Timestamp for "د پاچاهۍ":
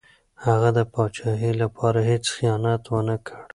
0.77-1.51